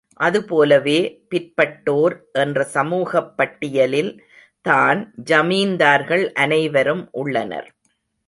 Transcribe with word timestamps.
அதுபோலவே, 0.19 0.95
பிற்பட்டோர் 1.29 2.15
என்ற 2.31 2.63
சமூகப் 2.63 3.37
பட்டியலில் 3.37 4.11
தான் 4.65 5.13
ஜமீன்தார்கள் 5.29 6.31
அனைவரும் 6.35 7.09
உள்ளனர். 7.11 7.69